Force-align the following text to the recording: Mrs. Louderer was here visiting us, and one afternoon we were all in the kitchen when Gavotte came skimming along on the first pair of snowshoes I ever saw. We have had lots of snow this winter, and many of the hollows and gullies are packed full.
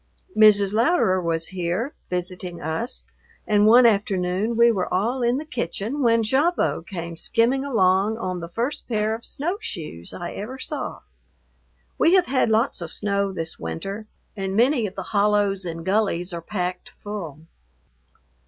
Mrs. 0.35 0.73
Louderer 0.73 1.21
was 1.21 1.49
here 1.49 1.93
visiting 2.09 2.59
us, 2.59 3.05
and 3.45 3.67
one 3.67 3.85
afternoon 3.85 4.57
we 4.57 4.71
were 4.71 4.91
all 4.91 5.21
in 5.21 5.37
the 5.37 5.45
kitchen 5.45 6.01
when 6.01 6.23
Gavotte 6.23 6.87
came 6.87 7.15
skimming 7.15 7.63
along 7.63 8.17
on 8.17 8.39
the 8.39 8.49
first 8.49 8.87
pair 8.87 9.13
of 9.13 9.23
snowshoes 9.23 10.11
I 10.11 10.31
ever 10.33 10.57
saw. 10.57 11.01
We 11.99 12.15
have 12.15 12.25
had 12.25 12.49
lots 12.49 12.81
of 12.81 12.89
snow 12.89 13.31
this 13.31 13.59
winter, 13.59 14.07
and 14.35 14.55
many 14.55 14.87
of 14.87 14.95
the 14.95 15.03
hollows 15.03 15.65
and 15.65 15.85
gullies 15.85 16.33
are 16.33 16.41
packed 16.41 16.89
full. 17.03 17.41